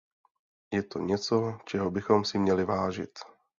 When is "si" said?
2.25-2.37